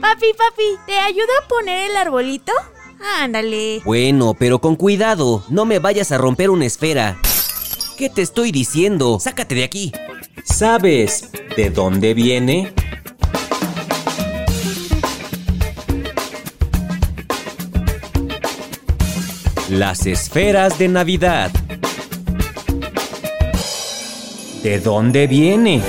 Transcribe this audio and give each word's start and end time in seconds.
Papi, 0.00 0.32
papi, 0.36 0.64
¿te 0.86 0.98
ayudo 0.98 1.28
a 1.42 1.48
poner 1.48 1.90
el 1.90 1.96
arbolito? 1.96 2.52
Ándale. 3.18 3.80
Bueno, 3.84 4.34
pero 4.38 4.60
con 4.60 4.76
cuidado, 4.76 5.44
no 5.48 5.64
me 5.64 5.78
vayas 5.78 6.12
a 6.12 6.18
romper 6.18 6.50
una 6.50 6.66
esfera. 6.66 7.18
¿Qué 7.96 8.08
te 8.10 8.22
estoy 8.22 8.52
diciendo? 8.52 9.18
Sácate 9.20 9.54
de 9.54 9.64
aquí. 9.64 9.92
¿Sabes 10.44 11.30
de 11.56 11.70
dónde 11.70 12.14
viene? 12.14 12.72
Las 19.70 20.06
esferas 20.06 20.78
de 20.78 20.88
Navidad. 20.88 21.52
¿De 24.62 24.78
dónde 24.78 25.26
viene? 25.26 25.80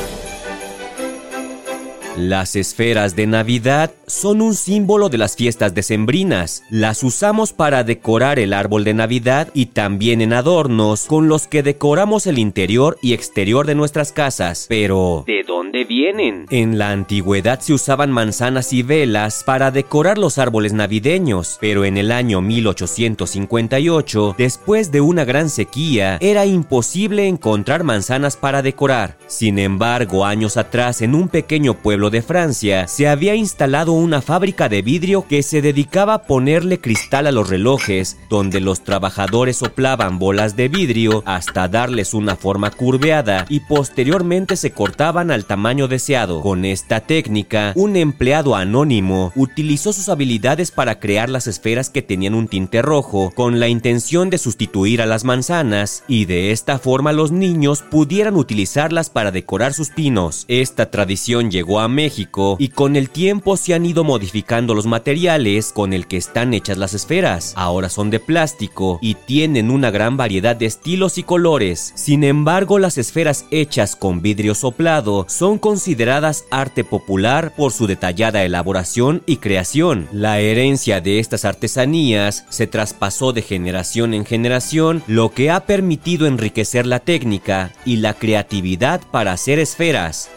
Las 2.18 2.58
esferas 2.58 3.16
de 3.16 3.26
Navidad 3.26 3.92
son 4.06 4.42
un 4.42 4.54
símbolo 4.54 5.08
de 5.08 5.18
las 5.18 5.38
fiestas 5.38 5.74
decembrinas. 5.74 6.62
Las 6.70 7.04
usamos 7.04 7.54
para 7.54 7.86
decorar 7.86 8.38
el 8.38 8.52
árbol 8.52 8.84
de 8.84 8.94
Navidad 8.94 9.48
y 9.54 9.68
también 9.68 10.20
en 10.20 10.34
adornos 10.34 11.06
con 11.06 11.30
los 11.30 11.48
que 11.48 11.64
decoramos 11.64 12.28
el 12.28 12.38
interior 12.38 12.98
y 13.02 13.14
exterior 13.14 13.66
de 13.66 13.76
nuestras 13.76 14.12
casas. 14.12 14.66
Pero, 14.68 15.24
¿de 15.26 15.44
dónde 15.48 15.86
vienen? 15.86 16.48
En 16.50 16.78
la 16.78 16.92
antigüedad 16.92 17.62
se 17.62 17.72
usaban 17.74 18.12
manzanas 18.12 18.74
y 18.74 18.84
velas 18.84 19.44
para 19.46 19.72
decorar 19.72 20.18
los 20.18 20.38
árboles 20.38 20.74
navideños, 20.74 21.58
pero 21.62 21.86
en 21.86 21.96
el 21.96 22.12
año 22.12 22.42
1858, 22.42 24.36
después 24.38 24.92
de 24.92 25.00
una 25.00 25.24
gran 25.24 25.50
sequía, 25.50 26.18
era 26.20 26.46
imposible 26.46 27.28
encontrar 27.28 27.86
manzanas 27.86 28.36
para 28.36 28.62
decorar. 28.62 29.18
Sin 29.28 29.60
embargo, 29.60 30.26
años 30.26 30.58
atrás, 30.58 31.02
en 31.02 31.16
un 31.16 31.30
pequeño 31.30 31.76
pueblo 31.76 32.01
de 32.10 32.22
Francia, 32.22 32.88
se 32.88 33.08
había 33.08 33.36
instalado 33.36 33.94
una 33.94 34.22
fábrica 34.22 34.70
de 34.70 34.82
vidrio 34.82 35.28
que 35.28 35.44
se 35.44 35.62
dedicaba 35.62 36.14
a 36.14 36.24
ponerle 36.24 36.80
cristal 36.80 37.28
a 37.28 37.32
los 37.32 37.50
relojes, 37.50 38.18
donde 38.30 38.60
los 38.60 38.84
trabajadores 38.84 39.58
soplaban 39.58 40.20
bolas 40.20 40.56
de 40.56 40.70
vidrio 40.70 41.24
hasta 41.26 41.68
darles 41.68 42.14
una 42.14 42.36
forma 42.36 42.72
curveada 42.72 43.46
y 43.50 43.60
posteriormente 43.62 44.56
se 44.56 44.72
cortaban 44.72 45.32
al 45.32 45.46
tamaño 45.46 45.88
deseado. 45.88 46.42
Con 46.42 46.66
esta 46.66 47.02
técnica, 47.02 47.74
un 47.76 47.96
empleado 47.96 48.56
anónimo 48.56 49.32
utilizó 49.36 49.94
sus 49.94 50.10
habilidades 50.10 50.72
para 50.72 51.00
crear 51.00 51.30
las 51.30 51.48
esferas 51.48 51.90
que 51.90 52.02
tenían 52.02 52.34
un 52.34 52.48
tinte 52.48 52.82
rojo 52.82 53.32
con 53.36 53.60
la 53.60 53.68
intención 53.68 54.30
de 54.30 54.38
sustituir 54.38 55.02
a 55.02 55.06
las 55.06 55.24
manzanas 55.24 56.04
y 56.08 56.26
de 56.26 56.52
esta 56.52 56.80
forma 56.80 57.12
los 57.12 57.32
niños 57.32 57.82
pudieran 57.82 58.36
utilizarlas 58.36 59.10
para 59.10 59.32
decorar 59.32 59.74
sus 59.74 59.90
pinos. 59.90 60.46
Esta 60.48 60.90
tradición 60.90 61.52
llegó 61.52 61.80
a 61.80 61.88
México 61.92 62.56
y 62.60 62.70
con 62.70 62.96
el 62.96 63.10
tiempo 63.10 63.58
se 63.58 63.74
han 63.74 63.86
ido 63.86 64.04
modificando 64.04 64.74
los 64.74 64.88
materiales 64.88 65.72
con 65.72 65.94
el 65.94 66.08
que 66.08 66.18
están 66.18 66.54
hechas 66.54 66.78
las 66.78 66.94
esferas. 66.94 67.54
Ahora 67.56 67.90
son 67.90 68.10
de 68.10 68.20
plástico 68.20 69.00
y 69.02 69.16
tienen 69.16 69.70
una 69.70 69.92
gran 69.92 70.18
variedad 70.18 70.56
de 70.56 70.66
estilos 70.66 71.18
y 71.18 71.24
colores. 71.24 71.92
Sin 71.96 72.24
embargo, 72.24 72.80
las 72.80 72.98
esferas 72.98 73.46
hechas 73.52 73.96
con 73.96 74.22
vidrio 74.22 74.56
soplado 74.56 75.26
son 75.30 75.58
consideradas 75.58 76.46
arte 76.50 76.84
popular 76.84 77.54
por 77.56 77.72
su 77.72 77.88
detallada 77.88 78.44
elaboración 78.44 79.24
y 79.26 79.38
creación. 79.38 80.08
La 80.12 80.40
herencia 80.40 81.02
de 81.02 81.20
estas 81.20 81.46
artesanías 81.46 82.46
se 82.50 82.68
traspasó 82.68 83.34
de 83.34 83.42
generación 83.42 84.14
en 84.14 84.26
generación, 84.26 85.04
lo 85.08 85.32
que 85.32 85.52
ha 85.52 85.66
permitido 85.66 86.28
enriquecer 86.28 86.86
la 86.86 87.00
técnica 87.00 87.72
y 87.86 87.98
la 87.98 88.14
creatividad 88.14 89.02
para 89.12 89.34
hacer 89.34 89.60
esferas. 89.60 90.30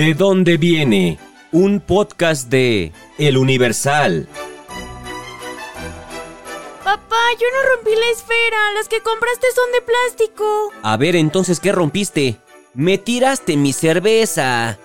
¿De 0.00 0.14
dónde 0.14 0.56
viene? 0.56 1.18
Un 1.52 1.78
podcast 1.78 2.48
de 2.48 2.90
El 3.18 3.36
Universal. 3.36 4.26
Papá, 6.82 7.18
yo 7.38 7.46
no 7.52 7.74
rompí 7.74 7.90
la 7.90 8.10
esfera. 8.10 8.72
Las 8.76 8.88
que 8.88 9.02
compraste 9.02 9.46
son 9.54 9.70
de 9.72 9.82
plástico. 9.82 10.72
A 10.82 10.96
ver, 10.96 11.16
entonces, 11.16 11.60
¿qué 11.60 11.70
rompiste? 11.72 12.38
Me 12.72 12.96
tiraste 12.96 13.58
mi 13.58 13.74
cerveza. 13.74 14.78